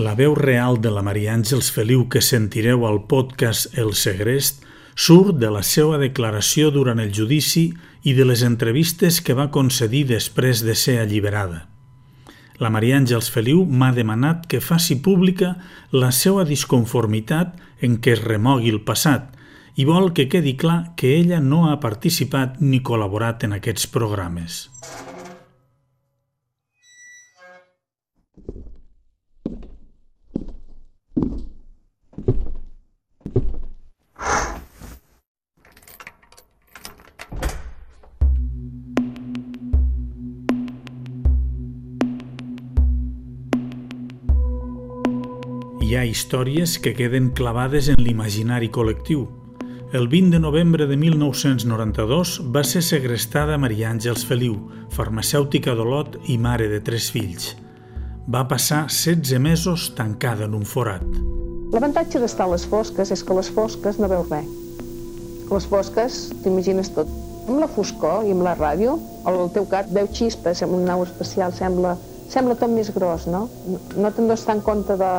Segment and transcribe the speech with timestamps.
[0.00, 4.62] La veu real de la Maria Àngels Feliu que sentireu al podcast El Segrest
[4.96, 7.66] surt de la seva declaració durant el judici
[8.08, 11.66] i de les entrevistes que va concedir després de ser alliberada.
[12.56, 15.52] La Maria Àngels Feliu m'ha demanat que faci pública
[15.92, 19.36] la seva disconformitat en què es remogui el passat
[19.76, 24.62] i vol que quedi clar que ella no ha participat ni col·laborat en aquests programes.
[45.90, 49.24] Hi ha històries que queden clavades en l'imaginari col·lectiu.
[49.98, 54.54] El 20 de novembre de 1992 va ser segrestada Maria Àngels Feliu,
[54.94, 57.48] farmacèutica d'Olot i mare de tres fills.
[58.30, 61.02] Va passar 16 mesos tancada en un forat.
[61.74, 64.46] L'avantatge d'estar a les fosques és que les fosques no veus res.
[65.50, 67.10] A les fosques t'imagines tot.
[67.48, 68.94] Amb la foscor i amb la ràdio,
[69.26, 71.98] el teu cap veu xispes, amb un nau espacial sembla,
[72.30, 73.48] sembla tot més gros, no?
[73.98, 75.14] No te'n dones tant compte de,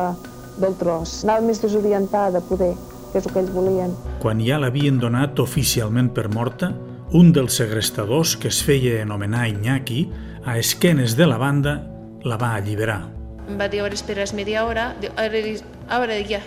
[0.60, 1.22] del tros.
[1.24, 2.72] Anava més desorientada, poder,
[3.12, 3.94] que és el que ells volien.
[4.22, 6.72] Quan ja l'havien donat oficialment per morta,
[7.12, 10.06] un dels segrestadors, que es feia anomenar Iñaki,
[10.44, 11.76] a esquenes de la banda,
[12.24, 13.02] la va alliberar.
[13.48, 15.40] Em va dir, ahora esperas media hora, ahora,
[15.88, 16.40] ahora ya,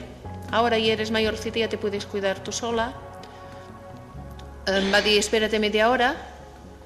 [0.51, 2.93] ahora ya eres mayorcita, ya te puedes cuidar tú sola.
[4.65, 6.15] Em va dir, espérate media hora,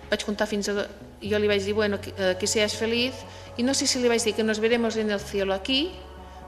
[0.10, 0.90] vaig comptar fins a...
[1.20, 3.16] Jo li vaig dir, bueno, que, eh, que seas feliz,
[3.60, 5.92] i no sé si li vaig dir que nos veremos en el cielo aquí,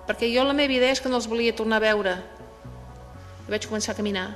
[0.07, 2.16] perquè jo la meva idea és que no els volia tornar a veure.
[3.47, 4.30] I vaig començar a caminar.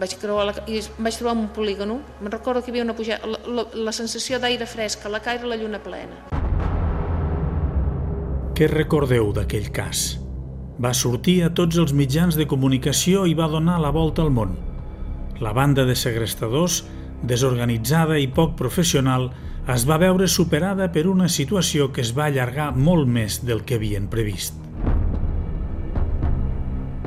[0.00, 2.00] Vaig, creuar la, i vaig trobar un polígono.
[2.20, 5.48] Me'n recordo que hi havia una pujada, la, la, la sensació d'aire fresc, la caire
[5.48, 6.22] la lluna plena.
[8.56, 10.16] Què recordeu d'aquell cas?
[10.82, 14.56] Va sortir a tots els mitjans de comunicació i va donar la volta al món.
[15.40, 16.82] La banda de segrestadors,
[17.22, 19.30] desorganitzada i poc professional,
[19.72, 23.78] es va veure superada per una situació que es va allargar molt més del que
[23.78, 24.58] havien previst.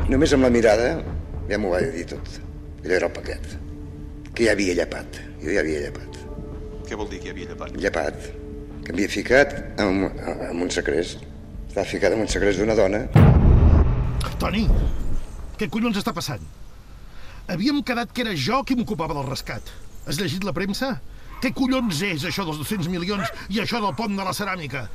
[0.07, 0.89] Només amb la mirada
[1.49, 2.39] ja m'ho va dir tot.
[2.85, 3.55] Allò era el paquet.
[4.35, 5.19] Que ja havia llepat.
[5.43, 6.19] Jo ja havia llepat.
[6.85, 7.75] Què vol dir que havia llepat?
[7.81, 8.27] Llepat.
[8.85, 10.05] Que havia ficat en,
[10.51, 11.15] en un secret.
[11.67, 13.01] Estava ficat en un secret d'una dona.
[14.39, 14.67] Toni,
[15.59, 16.43] què collons està passant?
[17.51, 19.73] Havíem quedat que era jo qui m'ocupava del rescat.
[20.05, 20.99] Has llegit la premsa?
[21.41, 24.85] Què collons és això dels 200 milions i això del pont de la ceràmica?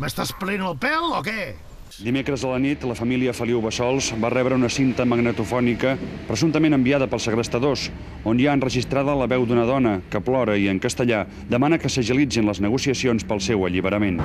[0.00, 1.52] M'estàs prenent el pèl o què?
[2.02, 5.94] Dimecres a la nit, la família Feliu Bassols va rebre una cinta magnetofònica
[6.28, 7.90] presumptament enviada pels segrestadors,
[8.24, 11.92] on hi ha enregistrada la veu d'una dona que plora i en castellà demana que
[11.92, 14.24] s'agilitzin les negociacions pel seu alliberament.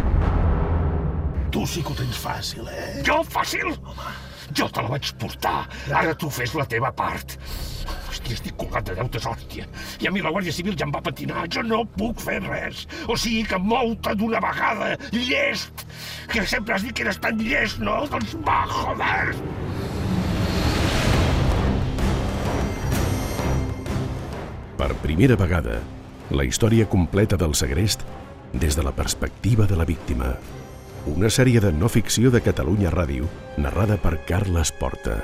[1.51, 3.03] Tu sí que ho tens fàcil, eh?
[3.07, 3.71] Jo fàcil?
[3.83, 4.11] Home,
[4.55, 5.65] Jo te la vaig portar.
[5.91, 7.35] Ara tu fes la teva part.
[8.07, 9.67] Hòstia, estic colgat de deutes, hòstia.
[10.01, 11.45] I a mi la Guàrdia Civil ja em va patinar.
[11.51, 12.85] Jo no puc fer res.
[13.07, 14.93] O sigui que mou-te d'una vegada.
[15.11, 15.83] Llest!
[16.31, 17.99] Que sempre has dit que eres tan llest, no?
[18.11, 19.35] Doncs va, joder!
[24.77, 25.81] Per primera vegada,
[26.29, 28.05] la història completa del segrest
[28.53, 30.35] des de la perspectiva de la víctima.
[31.07, 35.15] Una sèrie de no ficció de Catalunya Ràdio, narrada per Carles Porta.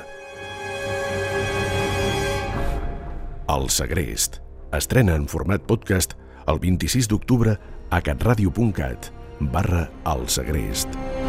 [3.54, 4.40] El Segrest
[4.74, 6.16] estrena en format podcast
[6.48, 7.58] el 26 d'octubre
[7.92, 9.12] a catradio.cat
[9.54, 11.23] barra El Segrest.